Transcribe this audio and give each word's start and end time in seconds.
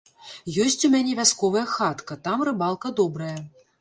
Ёсць 0.63 0.85
у 0.87 0.91
мяне 0.95 1.13
вясковая 1.21 1.63
хатка, 1.75 2.13
там 2.29 2.45
рыбалка 2.51 2.87
добрая. 3.03 3.37